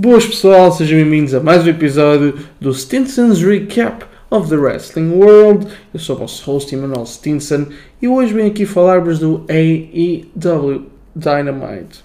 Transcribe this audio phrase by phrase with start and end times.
[0.00, 5.66] Boas pessoal, sejam bem-vindos a mais um episódio do Stinson's Recap of the Wrestling World.
[5.92, 7.66] Eu sou o vosso host Emmanuel Stinson
[8.00, 12.04] e hoje venho aqui falar-vos do AEW Dynamite.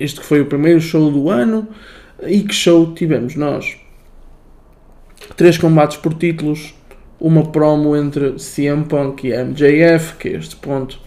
[0.00, 1.68] Este que foi o primeiro show do ano
[2.22, 3.76] e que show tivemos nós?
[5.36, 6.74] Três combates por títulos,
[7.20, 10.98] uma promo entre CM Punk e MJF, que a este ponto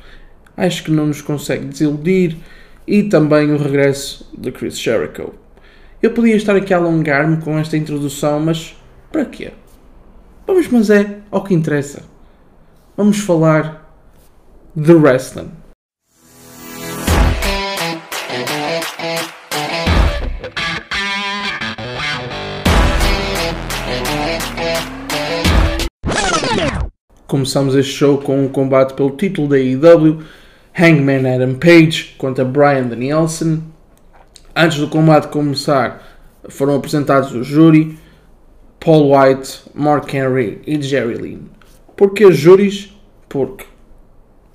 [0.56, 2.38] acho que não nos consegue desiludir,
[2.86, 5.47] e também o regresso de Chris Jericho.
[6.00, 8.76] Eu podia estar aqui a alongar-me com esta introdução, mas
[9.12, 9.52] para quê?
[10.46, 12.04] Vamos, mas é ao que interessa.
[12.96, 13.92] Vamos falar
[14.76, 15.50] de wrestling.
[27.26, 30.22] Começamos este show com um combate pelo título da AEW,
[30.80, 33.77] Hangman Adam Page contra Brian Danielson.
[34.60, 36.18] Antes do combate começar,
[36.50, 37.96] foram apresentados o júri,
[38.80, 41.42] Paul White, Mark Henry e Jerry Lynn.
[41.96, 42.92] Porquê júris?
[43.30, 43.66] Porque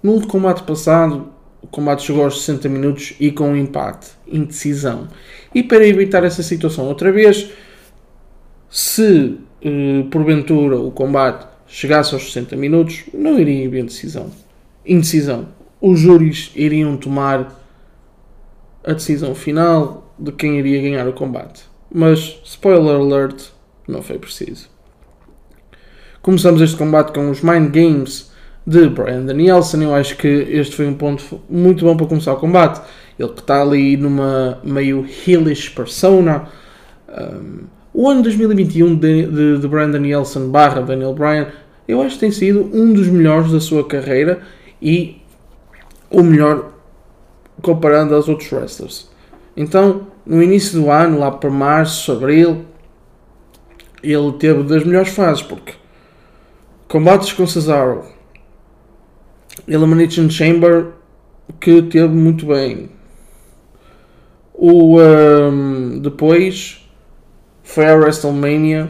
[0.03, 1.29] no combate passado,
[1.63, 5.07] o combate chegou aos 60 minutos e com um empate, indecisão.
[5.55, 7.53] E para evitar essa situação outra vez,
[8.69, 14.33] se eh, porventura o combate chegasse aos 60 minutos, não iria haver decisão.
[14.85, 15.47] Indecisão.
[15.81, 17.62] Os júris iriam tomar
[18.85, 21.65] a decisão final de quem iria ganhar o combate.
[21.93, 23.49] Mas, spoiler alert,
[23.87, 24.69] não foi preciso.
[26.23, 28.31] Começamos este combate com os Mind Games
[28.67, 29.83] de Brian Danielson.
[29.83, 32.81] Eu acho que este foi um ponto muito bom para começar o combate.
[33.19, 36.49] Ele que está ali numa meio heelish persona.
[37.09, 41.49] Um, o ano 2021 de, de, de Brian Danielson barra Daniel Bryan,
[41.87, 44.41] eu acho que tem sido um dos melhores da sua carreira
[44.81, 45.21] e
[46.11, 46.73] o melhor
[47.63, 49.11] comparando aos outros wrestlers.
[49.57, 52.65] Então, no início do ano, lá para março, abril,
[54.03, 55.75] ele teve das melhores fases, porque
[56.89, 58.05] combates com Cesaro,
[59.69, 60.93] Elimination Chamber,
[61.61, 62.91] que teve muito bem.
[64.55, 66.89] O, um, depois
[67.63, 68.89] foi a WrestleMania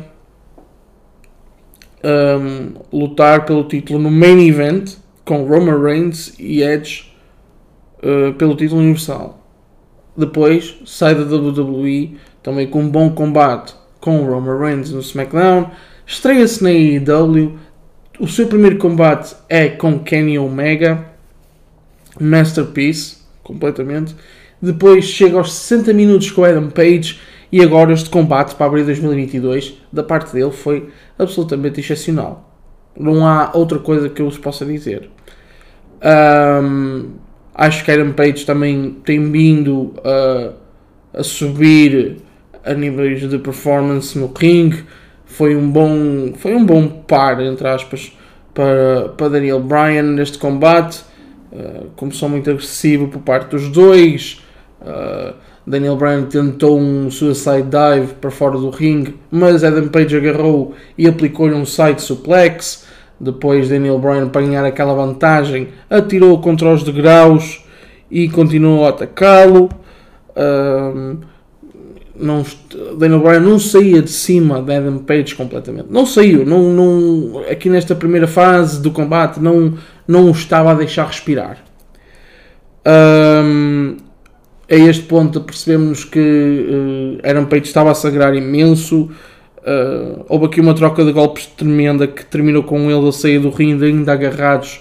[2.05, 7.12] um, lutar pelo título no main event com Roman Reigns e Edge
[8.03, 9.39] uh, pelo título universal.
[10.17, 15.71] Depois sai da WWE também com um bom combate com Roman Reigns no SmackDown.
[16.07, 17.59] Estreia-se na AEW.
[18.21, 21.07] O seu primeiro combate é com Kenny Omega.
[22.21, 24.15] Masterpiece, completamente.
[24.61, 27.19] Depois chega aos 60 minutos com Adam Page.
[27.51, 32.51] E agora este combate para abril de 2022, da parte dele, foi absolutamente excepcional.
[32.99, 35.11] Não há outra coisa que eu vos possa dizer.
[36.03, 37.11] Um,
[37.55, 40.53] acho que Adam Page também tem vindo a,
[41.21, 42.19] a subir
[42.65, 44.73] a níveis de performance no ring.
[45.25, 48.17] Foi um bom, foi um bom par, entre aspas,
[48.55, 51.03] para, para Daniel Bryan neste combate.
[51.53, 54.43] Uh, começou muito agressivo por parte dos dois.
[54.81, 55.35] Uh,
[55.67, 61.07] Daniel Bryan tentou um suicide dive para fora do ring, mas Adam Page agarrou e
[61.07, 62.87] aplicou-lhe um side suplex.
[63.23, 67.65] Depois Daniel Bryan, para ganhar aquela vantagem, atirou contra os degraus
[68.11, 69.71] e continuou a atacá-lo.
[70.37, 71.19] Um,
[72.99, 75.87] Daniel Bryan não saía de cima de Adam Page completamente.
[75.89, 76.45] Não saiu.
[76.45, 79.75] Não, não, aqui nesta primeira fase do combate não,
[80.07, 81.59] não o estava a deixar respirar.
[82.85, 83.99] Um,
[84.69, 86.19] a este ponto percebemos que
[87.23, 89.11] uh, Adam Page estava a sagrar imenso.
[89.63, 93.49] Uh, houve aqui uma troca de golpes tremenda que terminou com ele a sair do
[93.49, 94.81] ringue ainda agarrados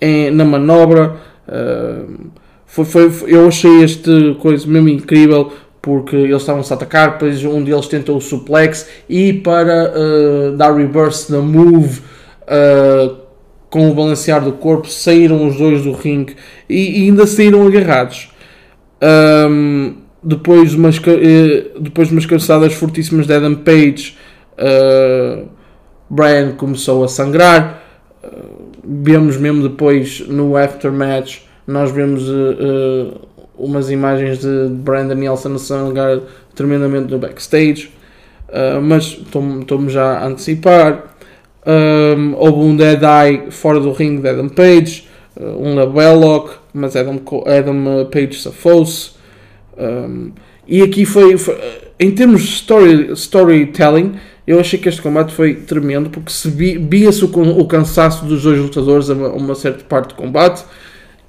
[0.00, 1.16] em, na manobra.
[1.48, 2.30] Uh,
[2.64, 5.52] foi, foi, eu achei este coisa mesmo incrível
[5.82, 10.76] porque eles estavam-se a atacar, depois um deles tentou o suplex e para uh, dar
[10.76, 12.02] reverse na move
[13.70, 16.34] com o balancear do corpo saíram os dois do ringue
[16.68, 18.30] e, e ainda saíram agarrados.
[20.22, 21.00] Depois, umas,
[21.80, 24.16] depois umas cabeçadas fortíssimas de Adam Page,
[24.58, 25.48] uh,
[26.08, 27.82] Brian começou a sangrar.
[28.22, 35.58] Uh, vemos mesmo depois no aftermatch, nós vemos uh, umas imagens de Brian Danielson a
[35.58, 36.20] sangrar
[36.54, 37.90] tremendamente no backstage.
[38.82, 41.14] mas estou-me já a antecipar.
[41.66, 45.06] Um, houve um Dead Eye fora do ringue de Adam Page,
[45.38, 49.19] um Labellock mas Adam, Adam Page safou-se.
[49.80, 50.32] Um,
[50.68, 51.58] e aqui foi, foi,
[51.98, 54.14] em termos de story, storytelling,
[54.46, 58.58] eu achei que este combate foi tremendo porque se via-se o, o, cansaço dos dois
[58.58, 60.64] lutadores a uma, a uma certa parte do combate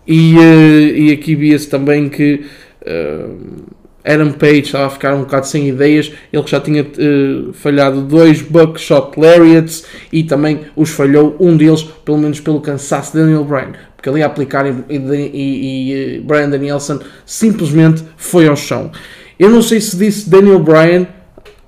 [0.06, 2.46] e, uh, e aqui via-se também que
[2.82, 3.64] uh,
[4.06, 8.42] Adam Page estava a ficar um bocado sem ideias, ele já tinha uh, falhado dois
[8.42, 13.74] buckshot lariats e também os falhou, um deles, pelo menos pelo cansaço de Daniel Bryan,
[13.96, 18.92] porque ali a aplicar e, e, e, e Bryan Danielson simplesmente foi ao chão.
[19.38, 21.08] Eu não sei se disse Daniel Bryan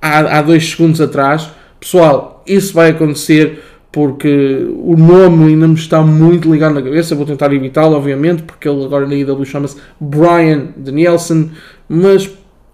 [0.02, 1.50] há, há dois segundos atrás,
[1.80, 3.62] pessoal, isso vai acontecer
[3.94, 7.14] porque o nome ainda me está muito ligado na cabeça.
[7.14, 11.50] Vou tentar evitá-lo, obviamente, porque ele agora na IW chama-se Brian Danielson,
[11.88, 12.30] mas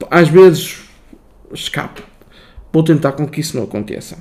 [0.09, 0.81] às vezes
[1.53, 2.03] escapa.
[2.71, 4.17] Vou tentar com que isso não aconteça.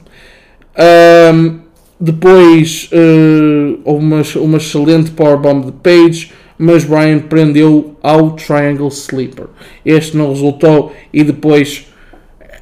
[1.34, 1.60] Um,
[2.00, 9.46] depois uh, houve uma, uma excelente powerbomb de Page, mas Brian prendeu ao Triangle Sleeper.
[9.84, 11.86] Este não resultou e depois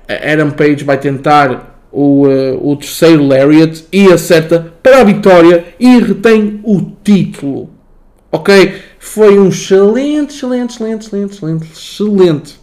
[0.08, 5.98] Adam Page vai tentar o, uh, o terceiro Lariat e acerta para a vitória e
[5.98, 7.70] retém o título.
[8.30, 8.74] Ok?
[9.06, 12.60] Foi um excelente, excelente, excelente, excelente, excelente, excelente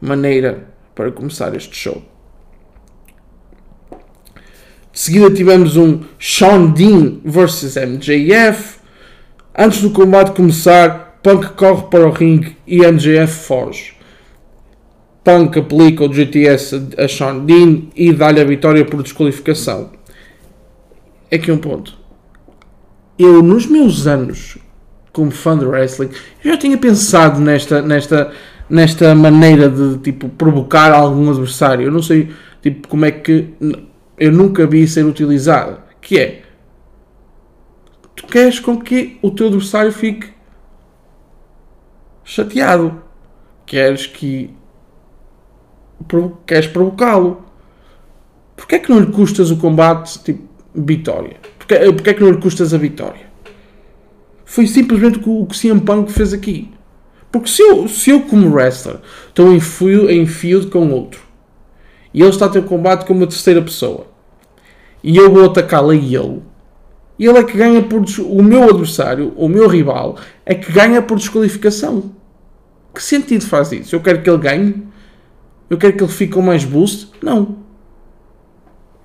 [0.00, 2.02] maneira para começar este show.
[4.92, 8.80] De seguida tivemos um Sean Dean vs MJF.
[9.56, 13.94] Antes do combate começar, Punk corre para o ringue e MJF foge.
[15.22, 19.92] Punk aplica o GTS a Sean Dean e dá-lhe a vitória por desqualificação.
[21.30, 21.96] É aqui um ponto.
[23.16, 24.58] Eu, nos meus anos
[25.12, 26.10] como fã de wrestling,
[26.42, 28.32] já tinha pensado nesta, nesta,
[28.68, 31.86] nesta maneira de tipo, provocar algum adversário.
[31.86, 32.32] Eu não sei
[32.62, 33.50] tipo, como é que.
[34.18, 35.78] Eu nunca vi ser utilizado.
[36.00, 36.42] Que é.
[38.16, 40.32] Tu queres com que o teu adversário fique
[42.24, 43.02] chateado.
[43.66, 44.54] Queres que
[46.46, 47.44] queres provocá-lo.
[48.56, 51.36] Porquê é que não lhe custas o combate tipo vitória?
[51.58, 53.31] Porquê, porquê é que não lhe custas a vitória?
[54.52, 56.68] Foi simplesmente o que o CM Punk fez aqui.
[57.30, 60.26] Porque se eu, se eu como wrestler estou em fio, em
[60.68, 61.22] com outro
[62.12, 64.08] e ele está a ter combate com uma terceira pessoa
[65.02, 66.42] e eu vou atacá-lo e ele
[67.18, 71.00] e ele é que ganha por o meu adversário, o meu rival, é que ganha
[71.00, 72.14] por desqualificação.
[72.94, 73.96] Que sentido faz isso?
[73.96, 74.86] Eu quero que ele ganhe
[75.70, 77.08] eu quero que ele fique com mais boost?
[77.22, 77.56] Não.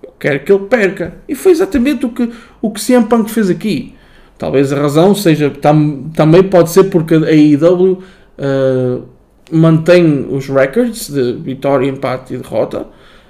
[0.04, 1.22] Eu quero que ele perca.
[1.26, 3.96] E foi exatamente o que o que CM Punk fez aqui.
[4.38, 8.04] Talvez a razão seja, tam, também pode ser porque a AEW
[8.38, 9.04] uh,
[9.52, 12.86] mantém os records de vitória, empate e derrota.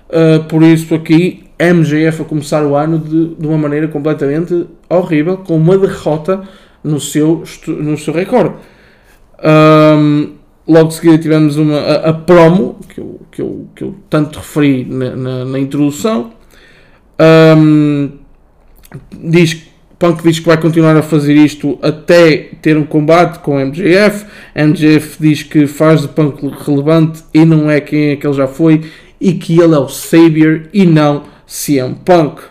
[0.09, 5.37] Uh, por isso aqui MJF a começar o ano de, de uma maneira completamente horrível,
[5.37, 6.43] com uma derrota
[6.83, 8.55] no seu, no seu recorde.
[9.43, 10.33] Um,
[10.67, 14.37] logo de seguida tivemos uma, a, a, promo, que eu, que, eu, que eu tanto
[14.39, 16.31] referi na, na, na introdução.
[17.19, 18.11] Um,
[19.19, 19.66] diz,
[19.99, 24.25] Punk diz que vai continuar a fazer isto até ter um combate com MJF.
[24.55, 28.47] MJF diz que faz de Punk relevante e não é quem é que ele já
[28.47, 32.41] foi e que ele é o Savior e não CM Punk.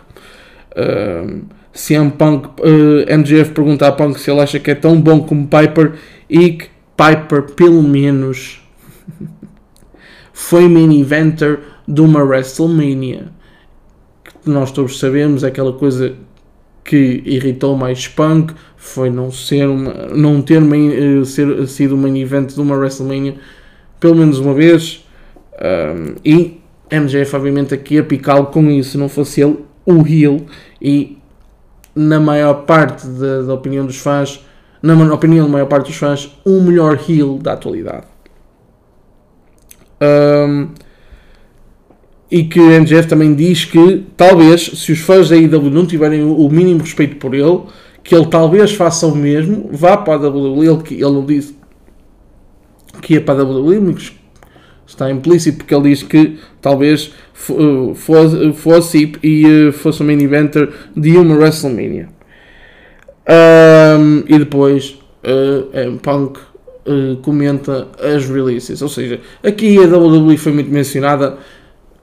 [0.75, 5.21] Um, CM Punk, uh, MJF pergunta a Punk se ele acha que é tão bom
[5.21, 5.93] como Piper
[6.29, 6.67] e que
[6.97, 8.59] Piper, pelo menos,
[10.33, 13.31] foi main eventer de uma WrestleMania.
[14.43, 16.15] Que nós todos sabemos, é aquela coisa
[16.87, 22.17] que irritou mais Punk foi não ser uma, não ter main, eh, ser, sido main
[22.19, 23.35] event de uma WrestleMania
[23.99, 25.05] pelo menos uma vez.
[25.59, 30.45] Um, e MJF, obviamente, aqui a picá-lo com isso, não fosse ele o heel.
[30.81, 31.17] E
[31.95, 34.45] na maior parte da, da opinião dos fãs,
[34.81, 38.05] na opinião da maior parte dos fãs, o melhor heel da atualidade.
[39.99, 40.69] Um,
[42.29, 46.23] e que o MJF também diz que talvez, se os fãs da IW não tiverem
[46.23, 47.61] o mínimo respeito por ele,
[48.03, 50.67] que ele talvez faça o mesmo, vá para a WWE.
[50.67, 51.55] Ele, ele não disse
[53.01, 54.13] que ia para a WWE, mas
[54.85, 61.17] está implícito porque ele diz que talvez fosse, fosse e fosse o main eventer de
[61.17, 62.09] uma WrestleMania.
[63.29, 68.81] Um, e depois uh, Punk uh, comenta as releases.
[68.81, 71.37] Ou seja, aqui a WWE foi muito mencionada.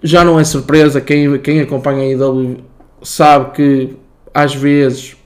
[0.05, 2.63] Já não é surpresa, quem, quem acompanha a WWE
[3.03, 3.97] sabe que
[4.35, 5.17] às vezes,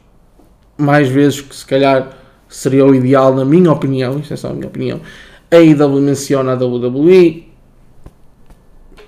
[0.76, 2.16] mais vezes que se calhar
[2.49, 5.00] seria o ideal, na minha opinião, isto é só a minha opinião,
[5.50, 7.49] a IW menciona a WWE.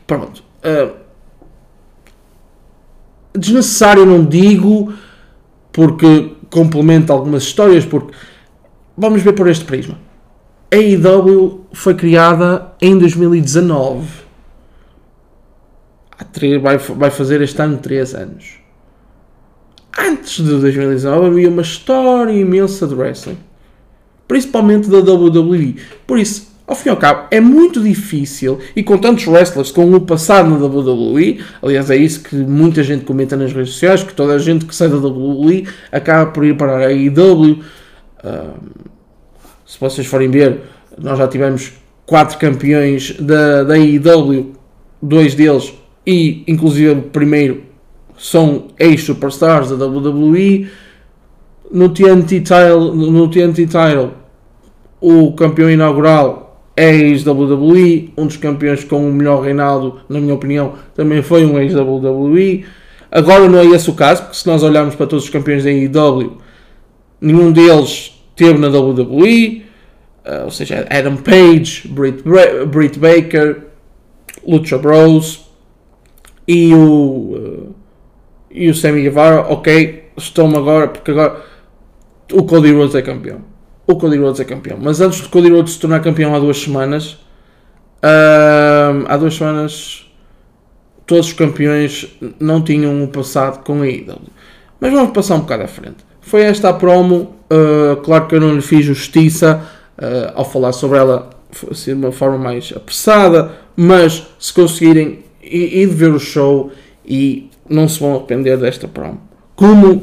[0.06, 0.42] Pronto.
[0.64, 0.92] Uh,
[3.32, 4.92] desnecessário não digo,
[5.72, 8.12] porque complementa algumas histórias, porque
[8.96, 9.98] vamos ver por este prisma.
[10.72, 14.29] A AEW foi criada em 2019.
[16.60, 18.60] Vai, vai fazer este ano 3 anos.
[19.98, 23.38] Antes de 2019 havia uma história imensa de wrestling.
[24.28, 25.76] Principalmente da WWE.
[26.06, 29.92] Por isso, ao fim e ao cabo, é muito difícil, e com tantos wrestlers com
[29.92, 34.14] o passado na WWE, aliás, é isso que muita gente comenta nas redes sociais, que
[34.14, 37.58] toda a gente que sai da WWE acaba por ir para a AEW.
[39.66, 40.60] se vocês forem ver,
[40.96, 41.72] nós já tivemos
[42.06, 44.52] quatro campeões da, da AEW,
[45.02, 45.74] dois deles,
[46.06, 47.62] e inclusive primeiro,
[48.18, 50.68] são ex-superstars da WWE.
[51.70, 54.10] No TNT Title, no TNT Title,
[55.00, 61.22] o campeão inaugural ex-WWE, um dos campeões com o melhor reinado, na minha opinião, também
[61.22, 62.64] foi um ex-WWE.
[63.10, 65.70] Agora não é esse o caso, porque se nós olharmos para todos os campeões da
[65.70, 66.38] AEW,
[67.20, 69.64] nenhum deles teve na WWE,
[70.24, 72.22] uh, ou seja, Adam Page, Britt,
[72.68, 73.64] Britt Baker,
[74.46, 75.49] Lucha Bros
[76.52, 77.72] e o,
[78.50, 81.42] e o Sammy Guevara, ok, estão agora, porque agora
[82.32, 83.50] o Cody Rhodes é campeão
[83.90, 84.78] o Cody Rhodes é campeão.
[84.80, 87.18] Mas antes de Cody Rhodes se tornar campeão há duas semanas,
[88.02, 90.06] uh, há duas semanas,
[91.06, 94.20] todos os campeões não tinham um passado com a IW.
[94.80, 96.04] Mas vamos passar um bocado à frente.
[96.20, 99.62] Foi esta a promo, uh, claro que eu não lhe fiz justiça
[99.98, 101.30] uh, ao falar sobre ela
[101.70, 106.70] assim, de uma forma mais apressada, mas se conseguirem ir ver o show
[107.04, 109.20] e não se vão arrepender desta promo.
[109.54, 110.02] Como,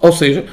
[0.00, 0.46] ou seja,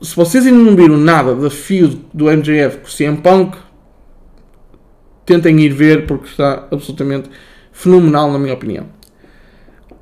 [0.00, 3.56] se vocês ainda não viram nada da feud do MJF com o CM Punk,
[5.24, 7.30] tentem ir ver porque está absolutamente
[7.72, 8.86] fenomenal na minha opinião.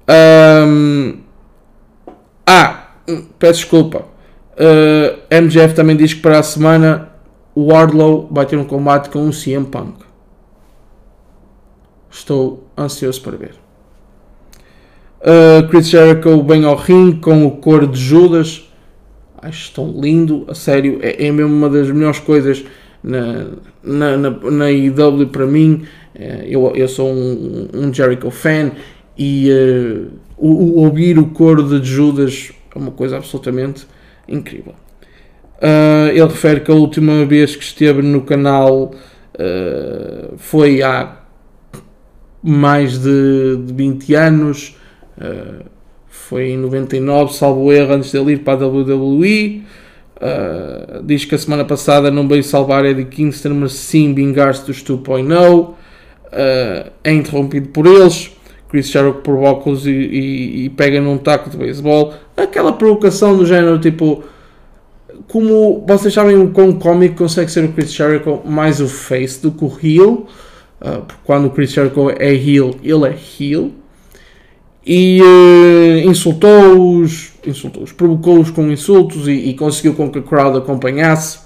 [0.09, 1.19] Um,
[2.47, 2.91] ah,
[3.39, 4.05] peço desculpa.
[4.53, 7.11] Uh, MJF também diz que para a semana
[7.55, 10.12] o Wardlow vai ter um combate com o CM Punk.
[12.13, 13.55] Estou ansioso para ver.
[15.21, 18.69] Uh, Chris Jericho bem ao ringue com o cor de Judas
[19.43, 22.65] acho tão lindo, a sério, é, é mesmo uma das melhores coisas
[23.03, 23.49] na,
[23.83, 25.85] na, na, na IW para mim.
[26.15, 28.71] É, eu, eu sou um, um Jericho fan
[29.19, 33.87] e uh, o, o, ouvir o coro de Judas é uma coisa absolutamente
[34.29, 34.75] incrível.
[35.59, 38.93] Uh, ele refere que a última vez que esteve no canal
[39.35, 41.22] uh, foi há
[42.43, 44.77] mais de, de 20 anos.
[45.17, 45.65] Uh,
[46.09, 49.63] foi em 99, salvo erro, antes dele ir para a WWE.
[50.17, 54.83] Uh, diz que a semana passada não veio salvar Eddie Kingston, mas sim vingar-se dos
[54.83, 55.61] 2.0.
[55.61, 55.77] Uh,
[57.05, 58.31] é interrompido por eles.
[58.73, 62.15] Chris Jericho provoca-os e, e, e, pega num taco de beisebol.
[62.35, 64.25] Aquela provocação do género tipo.
[65.29, 69.53] Como vocês sabem, o quão cómico consegue ser o Chris Jericho mais o face do
[69.53, 70.27] que o heel.
[70.83, 73.71] Uh, quando o Chris Jericho é heel, ele é heel
[74.85, 81.39] e uh, insultou-os, insultou-os, provocou-os com insultos e, e, conseguiu com que a crowd acompanhasse.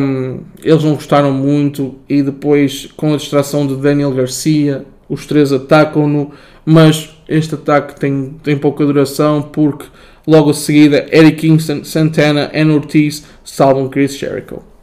[0.00, 5.52] Um, eles não gostaram muito e depois, com a distração de Daniel Garcia, os três
[5.52, 6.32] atacam-no,
[6.64, 9.86] mas este ataque tem, tem pouca duração porque
[10.26, 14.73] logo a seguida Eddie Kingston, Santana e Ortiz salvam Chris Jericho.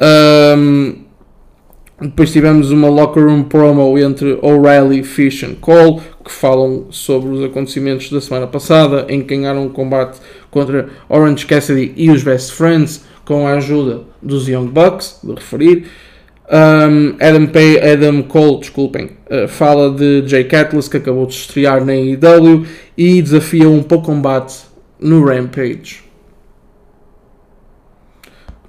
[0.00, 1.04] Um,
[2.00, 7.44] depois tivemos uma locker room promo entre O'Reilly, Fish e Cole, que falam sobre os
[7.44, 10.18] acontecimentos da semana passada, em que ganharam um combate
[10.50, 15.86] contra Orange Cassidy e os Best Friends, com a ajuda dos Young Bucks, de referir.
[16.50, 21.84] Um, Adam, Pay, Adam Cole, desculpem, uh, fala de Jay Catalyst, que acabou de estrear
[21.84, 22.66] na AEW,
[22.98, 24.56] e desafia um pouco combate
[25.00, 26.03] no Rampage.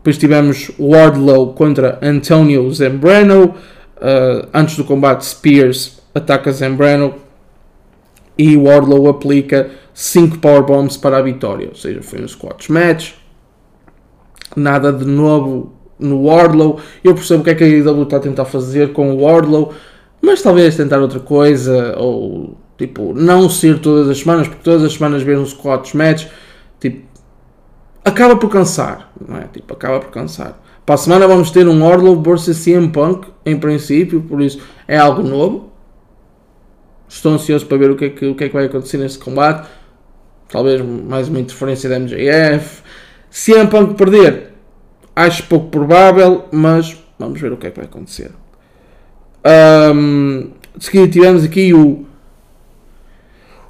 [0.05, 3.55] Depois tivemos Wardlow contra Antonio Zambrano.
[3.97, 7.15] Uh, antes do combate, Spears ataca Zambrano
[8.37, 11.69] e Wardlow aplica 5 powerbombs para a vitória.
[11.69, 13.13] Ou seja, foi um squash match.
[14.55, 16.79] Nada de novo no Wardlow.
[17.03, 19.73] Eu percebo o que é que a IW está a tentar fazer com o Wardlow,
[20.21, 24.93] mas talvez tentar outra coisa ou tipo não ser todas as semanas, porque todas as
[24.93, 26.27] semanas ver um squash match,
[28.05, 29.47] acaba por cansar, não é?
[29.51, 30.61] Tipo, acaba por cansar.
[30.85, 34.95] Para a semana vamos ter um Orlow versus CM Punk, em princípio, por isso é
[34.95, 35.71] algo novo.
[37.09, 39.17] Estou ansioso para ver o que é que, o que, é que vai acontecer nesse
[39.17, 39.67] combate.
[40.47, 42.83] Talvez mais uma interferência da MJF.
[43.31, 44.53] CM Punk perder,
[45.15, 48.31] acho pouco provável, mas vamos ver o que é que vai acontecer.
[49.93, 52.05] Um, de seguida tivemos aqui o,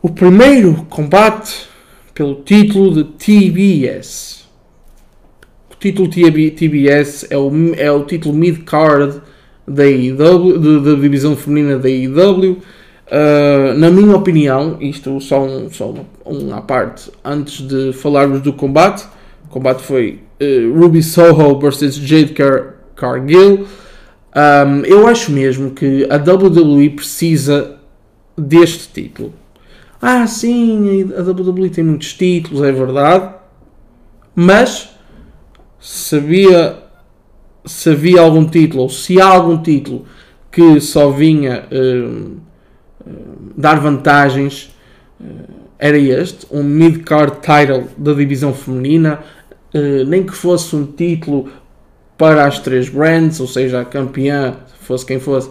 [0.01, 1.67] o primeiro combate
[2.15, 4.45] pelo título de TBS.
[5.69, 9.21] O título TBS é o, é o título mid-card
[9.67, 12.53] da, da divisão feminina da IW.
[13.07, 15.93] Uh, na minha opinião, isto só, um, só
[16.25, 19.05] uma, parte antes de falarmos do combate,
[19.49, 23.67] combate foi uh, Ruby Soho versus Jade Car Cargill.
[24.33, 27.77] Um, eu acho mesmo que a WWE precisa
[28.37, 29.33] deste título.
[30.07, 33.33] Ah, sim, a WWE tem muitos títulos, é verdade.
[34.35, 34.95] Mas
[35.79, 36.77] se havia,
[37.65, 40.05] se havia algum título, ou se há algum título
[40.51, 42.37] que só vinha uh,
[43.03, 44.75] uh, dar vantagens,
[45.19, 45.25] uh,
[45.79, 49.21] era este, um mid-card title da divisão feminina,
[50.07, 51.49] nem que fosse um título
[52.15, 55.49] para as três brands, ou seja, a campeã, fosse quem fosse,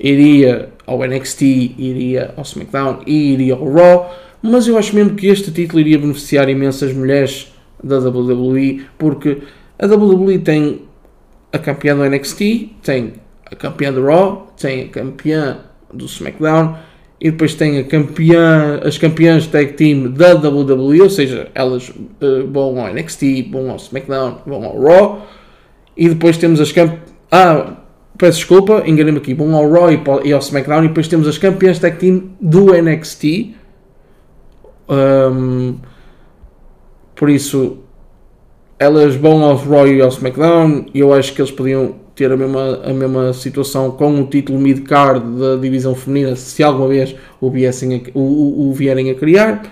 [0.00, 1.42] iria ao NXT,
[1.78, 5.98] iria ao SmackDown e iria ao Raw, mas eu acho mesmo que este título iria
[5.98, 9.38] beneficiar imensas mulheres da WWE, porque
[9.78, 10.82] a WWE tem
[11.52, 12.40] a campeã do NXT,
[12.82, 13.14] tem
[13.46, 15.58] a campeã do Raw, tem a campeã
[15.92, 16.76] do SmackDown
[17.20, 22.46] e depois tem a campeã, as campeãs tag team da WWE, ou seja, elas uh,
[22.50, 25.26] vão ao NXT, vão ao SmackDown, vão ao Raw
[25.96, 27.00] e depois temos as campeãs.
[27.30, 27.83] Ah,
[28.16, 29.34] peço desculpa, enganei-me aqui.
[29.34, 29.90] Vão ao Raw
[30.24, 33.54] e ao SmackDown e depois temos as campeãs tag team do NXT.
[34.88, 35.76] Um,
[37.14, 37.78] por isso,
[38.78, 42.36] elas vão ao Raw e ao SmackDown e eu acho que eles podiam ter a
[42.36, 47.50] mesma, a mesma situação com o título mid-card da divisão feminina se alguma vez o,
[47.50, 49.62] viessem a, o, o vierem a criar.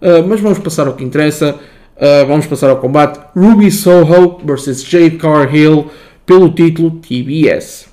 [0.00, 1.54] Uh, mas vamos passar ao que interessa.
[1.96, 5.86] Uh, vamos passar ao combate Ruby Soho versus Jade Cargill
[6.26, 7.85] pelo título TBS.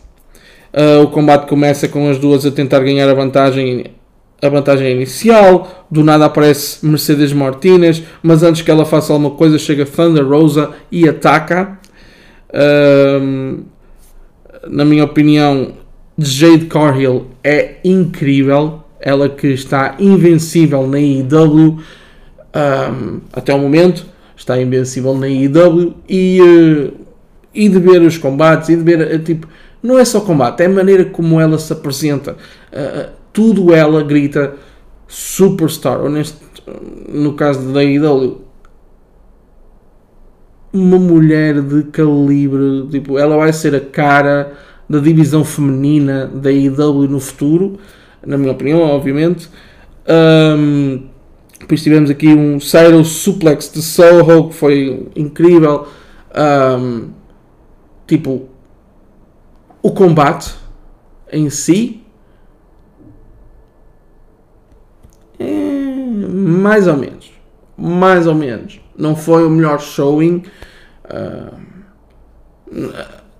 [0.73, 3.85] Uh, o combate começa com as duas a tentar ganhar a vantagem,
[4.41, 5.85] a vantagem inicial.
[5.89, 10.71] Do nada aparece Mercedes Martinez, mas antes que ela faça alguma coisa, chega Thunder Rosa
[10.91, 11.79] e ataca.
[12.49, 13.63] Uh,
[14.67, 15.73] na minha opinião,
[16.17, 18.81] Jade Cargill é incrível.
[18.99, 21.79] Ela que está invencível na IW
[22.55, 26.93] um, até o momento, está invencível na IW e, uh,
[27.53, 29.47] e de ver os combates e de ver, uh, tipo,
[29.83, 32.37] não é só combate, é a maneira como ela se apresenta.
[32.71, 34.55] Uh, tudo ela grita
[35.07, 36.37] superstar, ou neste,
[37.09, 38.41] no caso da IW,
[40.71, 44.53] uma mulher de calibre, tipo, ela vai ser a cara
[44.89, 47.77] da divisão feminina da IW no futuro,
[48.25, 49.49] na minha opinião, obviamente.
[50.07, 51.03] Um,
[51.59, 55.87] depois tivemos aqui um Cyril Suplex de Soho, que foi incrível.
[56.35, 57.09] Um,
[58.07, 58.49] tipo,
[59.83, 60.55] o combate
[61.31, 62.01] em si.
[65.37, 67.31] É, mais ou menos.
[67.77, 68.79] Mais ou menos.
[68.97, 70.43] Não foi o melhor showing.
[71.05, 71.73] Uh,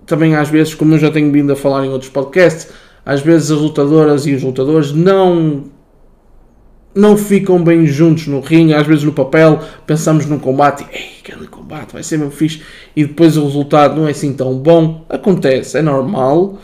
[0.04, 2.70] também às vezes, como eu já tenho vindo a falar em outros podcasts,
[3.06, 5.64] às vezes as lutadoras e os lutadores não
[6.94, 11.48] não ficam bem juntos no ringue, às vezes no papel pensamos num combate, ei, aquele
[11.48, 12.62] combate vai ser mesmo fixe,
[12.94, 15.04] e depois o resultado não é assim tão bom.
[15.08, 16.58] Acontece, é normal.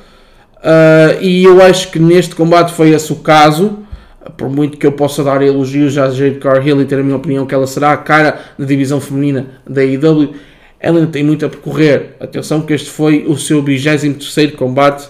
[0.61, 3.79] Uh, e eu acho que neste combate foi esse o caso.
[4.37, 7.47] Por muito que eu possa dar elogios à Jade Carhill e ter a minha opinião
[7.47, 10.35] que ela será a cara da divisão feminina da IW,
[10.79, 12.17] ela ainda tem muito a percorrer.
[12.21, 15.09] Atenção que este foi o seu 23 combate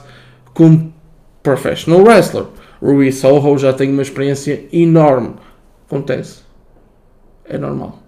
[0.54, 0.94] como
[1.42, 2.44] professional wrestler.
[2.80, 5.34] Ruby Soho já tem uma experiência enorme.
[5.86, 6.42] Acontece.
[7.44, 7.98] É normal.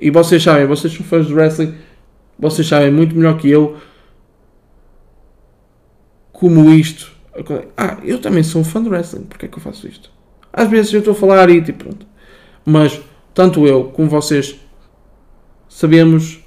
[0.00, 1.74] E vocês sabem, vocês são fãs de wrestling,
[2.38, 3.76] vocês sabem muito melhor que eu
[6.32, 7.12] como isto.
[7.76, 10.10] Ah, eu também sou um fã de wrestling, porque é que eu faço isto?
[10.50, 12.06] Às vezes eu estou a falar e tipo, pronto.
[12.64, 12.98] Mas
[13.34, 14.58] tanto eu como vocês
[15.68, 16.40] sabemos,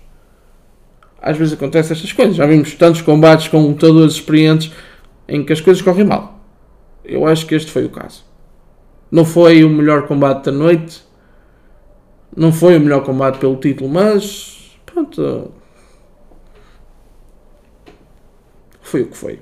[1.21, 2.35] às vezes acontecem estas coisas.
[2.35, 4.71] Já vimos tantos combates com lutadores experientes
[5.27, 6.32] em que as coisas correm mal.
[7.03, 8.23] Eu acho que este foi o caso.
[9.11, 11.03] Não foi o melhor combate da noite.
[12.35, 15.51] Não foi o melhor combate pelo título, mas pronto.
[18.81, 19.39] Foi o que foi.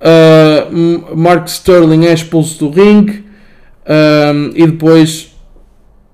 [0.00, 3.22] Uh, Mark Sterling é expulso do ringue
[3.86, 5.36] um, e depois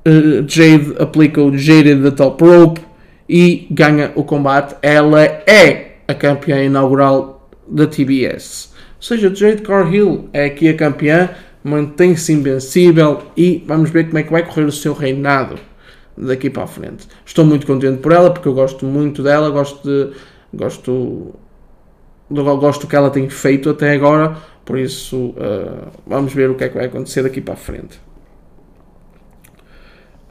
[0.07, 2.81] uh, Jade aplica o Jade da top rope
[3.29, 4.77] e ganha o combate.
[4.83, 8.75] Ela é a campeã inaugural da TBS.
[8.97, 11.31] Ou seja, Jade Carhill é aqui a campeã,
[11.63, 15.59] mantém-se invencível e vamos ver como é que vai correr o seu reinado
[16.17, 17.07] daqui para a frente.
[17.25, 20.17] Estou muito contente por ela porque eu gosto muito dela, gosto de,
[20.55, 21.35] gosto
[22.31, 26.65] gosto do que ela tem feito até agora, por isso uh, vamos ver o que
[26.65, 28.01] é que vai acontecer daqui para a frente.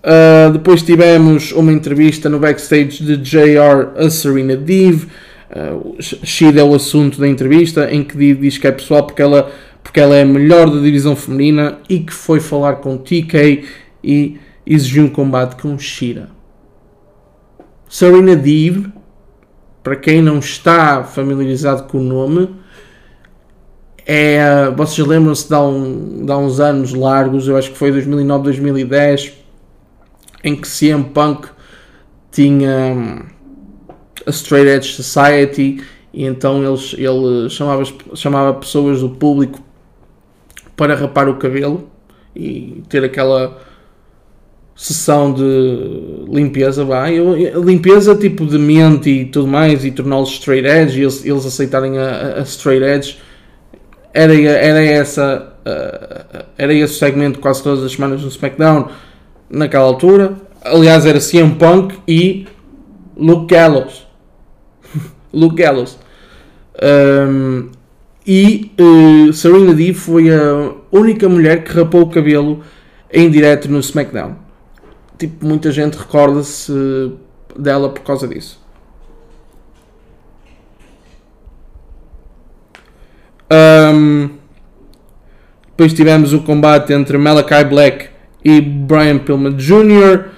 [0.04, 5.06] Uh, depois tivemos uma entrevista no backstage de JR a Serena Dev
[5.50, 9.52] Uh, Shida é o assunto da entrevista em que diz que é pessoal porque ela,
[9.84, 13.64] porque ela é a melhor da divisão feminina e que foi falar com TK
[14.04, 16.30] e exigiu um combate com Shira.
[17.88, 18.92] Serena Deeb,
[19.84, 22.50] para quem não está familiarizado com o nome,
[24.06, 28.44] é, vocês lembram-se de, um, de há uns anos largos, eu acho que foi 2009,
[28.44, 29.34] 2010,
[30.44, 31.48] em que CM Punk
[32.32, 33.35] tinha hum,
[34.26, 35.84] a Straight Edge Society
[36.14, 37.84] e então eles, ele chamava,
[38.14, 39.60] chamava pessoas do público
[40.76, 41.90] para rapar o cabelo
[42.36, 43.62] e ter aquela
[44.76, 47.18] sessão de limpeza, vai,
[47.64, 51.98] limpeza tipo de mente e tudo mais e torná-los straight edge e eles, eles aceitarem
[51.98, 53.18] a, a straight edge
[54.14, 55.56] era, era essa
[56.58, 58.90] era esse segmento quase todas as semanas no SmackDown
[59.50, 60.36] naquela altura.
[60.64, 62.48] Aliás, era CM Punk e
[63.18, 64.05] Luke Gallows.
[65.36, 66.00] Luke Gallows.
[66.82, 67.70] Um,
[68.26, 72.64] e uh, Serena Deeb foi a única mulher que rapou o cabelo
[73.12, 74.36] em direto no SmackDown.
[75.18, 76.74] Tipo, muita gente recorda-se
[77.58, 78.60] dela por causa disso.
[83.52, 84.30] Um,
[85.70, 88.10] depois tivemos o combate entre Malachi Black
[88.44, 90.30] e Brian Pillman Jr.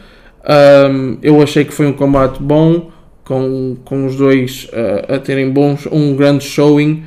[0.89, 2.91] Um, eu achei que foi um combate bom,
[3.27, 7.03] com, com os dois uh, a terem bons, um grande showing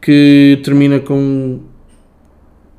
[0.00, 1.58] que termina com.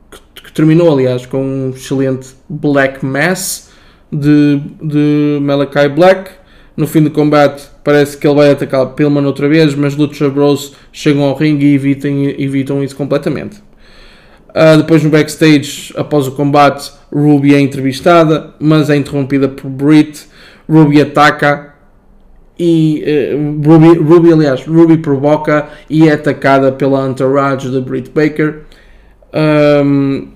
[0.09, 3.69] que, que terminou, aliás, com um excelente Black Mass
[4.09, 6.31] de, de Malachi Black.
[6.77, 10.73] No fim do combate, parece que ele vai atacar Pillman outra vez, mas Lucha Bros
[10.93, 13.57] chegam ao ringue e evitam, evitam isso completamente.
[14.49, 20.25] Uh, depois no backstage, após o combate, Ruby é entrevistada, mas é interrompida por Britt.
[20.69, 21.76] Ruby ataca
[22.59, 28.63] e uh, Ruby, Ruby, aliás, Ruby provoca e é atacada pela entourage de Britt Baker.
[29.83, 30.29] Um,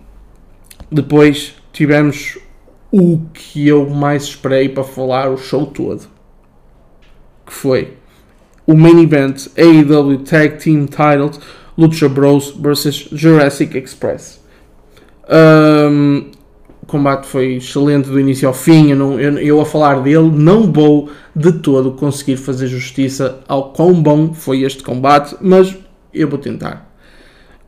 [0.91, 2.37] depois tivemos
[2.91, 6.09] o que eu mais esperei para falar o show todo
[7.51, 7.93] que foi
[8.65, 11.39] o main event AEW Tag Team Titles
[11.77, 14.39] Lucha Bros vs Jurassic Express.
[15.27, 15.80] O
[16.91, 18.91] combate foi excelente do início ao fim.
[18.91, 23.71] Eu, não, eu, eu, a falar dele não vou de todo conseguir fazer justiça ao
[23.71, 25.75] quão bom foi este combate, mas
[26.13, 26.89] eu vou tentar.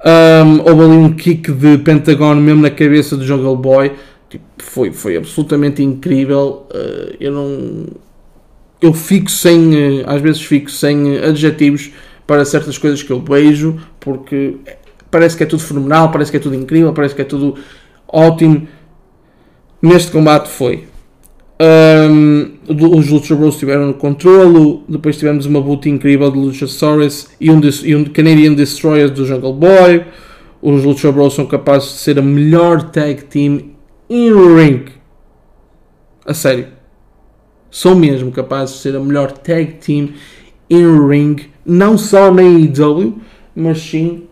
[0.05, 3.93] Um, houve ali um kick de Pentagon mesmo na cabeça do Jungle Boy.
[4.29, 6.67] Tipo, foi, foi absolutamente incrível.
[6.69, 7.85] Uh, eu não
[8.83, 11.91] eu fico sem, eh, às vezes fico sem adjetivos
[12.27, 14.57] para certas coisas que eu vejo, porque
[15.09, 17.55] parece que é tudo fenomenal, parece que é tudo incrível, parece que é tudo
[18.05, 18.67] ótimo.
[19.83, 20.85] Neste combate foi.
[21.59, 27.51] Um, os Lucha Bros tiveram no controlo, depois tivemos uma luta incrível de Luchasaurus e
[27.51, 30.05] um, e um Canadian Destroyer do Jungle Boy.
[30.61, 33.71] Os Lucha Bros são capazes de ser a melhor tag team
[34.09, 34.85] in ring.
[36.25, 36.67] A sério
[37.69, 40.11] são mesmo capazes de ser a melhor tag team
[40.69, 43.19] in ring, não só na AEW,
[43.53, 44.29] mas sim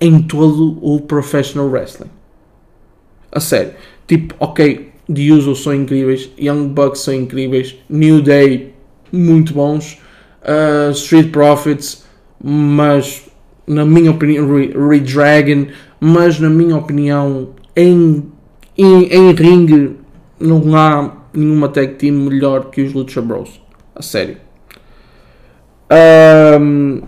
[0.00, 2.19] em todo o professional wrestling.
[3.32, 3.72] A sério,
[4.06, 8.74] tipo, ok, The Usual são incríveis, Young Bucks são incríveis, New Day
[9.12, 10.00] muito bons,
[10.42, 12.04] uh, Street Profits,
[12.42, 13.24] mas
[13.66, 14.48] na minha opinião,
[14.88, 15.66] Redragon,
[16.00, 18.26] mas na minha opinião, em,
[18.76, 19.96] em, em ring
[20.40, 23.60] não há nenhuma tag team melhor que os Lucha Bros.
[23.94, 24.36] A sério.
[26.60, 27.02] Um,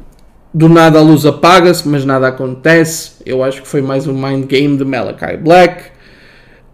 [0.52, 3.12] do nada a luz apaga-se, mas nada acontece.
[3.24, 5.91] Eu acho que foi mais um mind game de Malachi Black.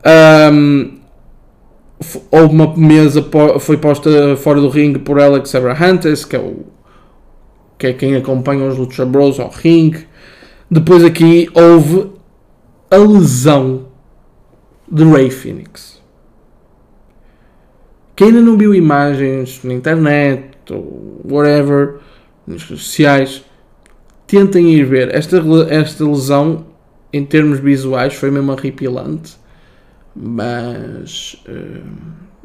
[0.04, 0.98] Um,
[2.30, 3.24] houve uma mesa
[3.60, 6.66] foi posta fora do ringue por Alex Abrahantes, que é, o,
[7.76, 10.06] que é quem acompanha os Lucha Bros ao ringue.
[10.70, 12.10] Depois aqui houve
[12.90, 13.86] a lesão
[14.90, 15.98] de Ray Phoenix.
[18.14, 21.98] Quem ainda não viu imagens na internet ou whatever,
[22.46, 23.44] nas redes sociais,
[24.26, 25.14] tentem ir ver.
[25.14, 26.66] Esta, esta lesão,
[27.12, 29.37] em termos visuais, foi mesmo arrepilante.
[30.20, 31.42] Mas.
[31.48, 31.82] Uh,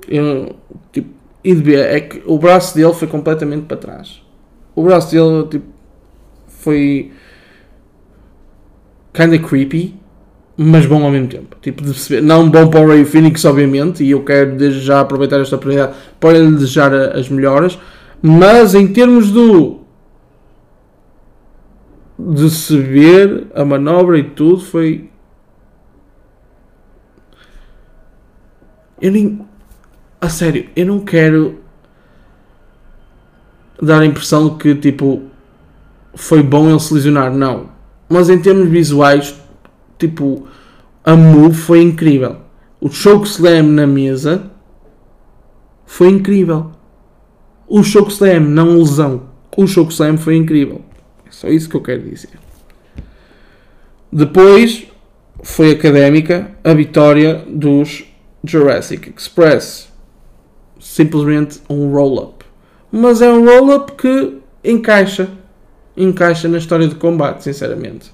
[0.07, 0.55] eu,
[0.91, 1.09] tipo,
[1.43, 4.21] e de ver, é que o braço dele foi completamente para trás.
[4.75, 5.65] O braço dele, tipo,
[6.47, 7.12] foi.
[9.13, 10.03] kinda creepy
[10.55, 11.57] mas bom ao mesmo tempo.
[11.62, 14.99] Tipo, de perceber, não bom para o Ray Phoenix, obviamente, e eu quero desde já
[14.99, 17.77] aproveitar esta oportunidade para lhe desejar as melhoras,
[18.21, 19.81] mas em termos do
[22.17, 25.09] de se ver a manobra e tudo foi
[29.03, 29.45] eu nem
[30.19, 31.59] a sério, eu não quero
[33.81, 35.23] dar a impressão que tipo
[36.15, 37.69] foi bom ele se lesionar, não.
[38.07, 39.35] Mas em termos visuais
[39.99, 40.47] tipo,
[41.03, 42.37] a move foi incrível.
[42.79, 44.51] O choke slam na mesa
[45.85, 46.71] foi incrível.
[47.67, 49.29] O Chokeslam, não lesão.
[49.55, 50.81] O Chokeslam foi incrível.
[51.25, 52.31] É só isso que eu quero dizer.
[54.11, 54.87] Depois
[55.43, 58.05] foi académica a vitória dos
[58.43, 59.88] Jurassic Express.
[60.79, 62.45] Simplesmente um roll-up.
[62.91, 65.29] Mas é um roll-up que encaixa.
[65.95, 68.12] Encaixa na história do combate, sinceramente.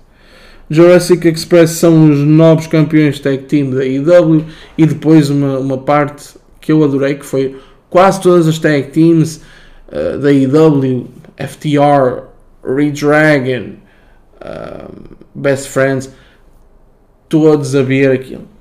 [0.69, 4.45] Jurassic Express são os novos campeões tag team da IW
[4.77, 9.41] e depois uma, uma parte que eu adorei que foi quase todas as tag teams
[9.87, 12.23] uh, da IW, FTR,
[12.63, 13.77] Redragon,
[14.41, 16.13] uh, Best Friends,
[17.27, 18.58] todos a ver aquilo.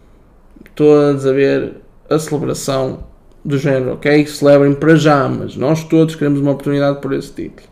[0.78, 1.72] Todos a ver
[2.08, 3.02] a celebração
[3.44, 4.24] do género, ok?
[4.28, 7.68] Celebrem para já, mas nós todos queremos uma oportunidade por esse título.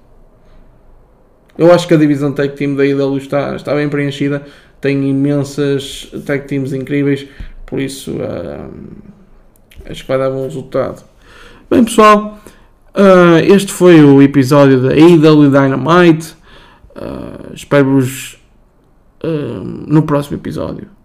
[1.56, 4.44] Eu acho que a divisão tag team da IW está, está bem preenchida,
[4.80, 7.28] tem imensas tag teams incríveis,
[7.64, 8.74] por isso uh,
[9.88, 11.04] acho que vai dar bom resultado.
[11.70, 12.40] Bem pessoal,
[12.92, 16.34] uh, este foi o episódio da AEW Dynamite.
[16.96, 18.36] Uh, Espero-vos
[19.86, 20.95] no próximo episódio.